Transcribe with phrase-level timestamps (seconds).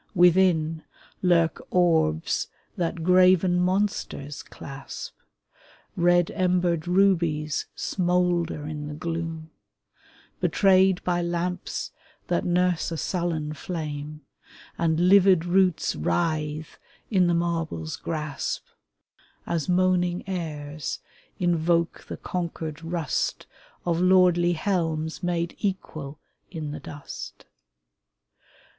[0.15, 0.81] Within,
[1.21, 5.13] lurk orbs that graven monsters clasp;
[5.95, 9.51] Red embered rubies smolder in the gloom,
[10.39, 11.91] Betrayed by lamps
[12.29, 14.21] that nurse a sullen flame,
[14.75, 16.79] And livid roots writhe
[17.11, 18.63] in the marble's grasp,
[19.45, 20.97] As moaning airs
[21.37, 23.45] invoke the conquered rust
[23.85, 26.17] Of lordly helms made equal
[26.49, 27.45] in the dust.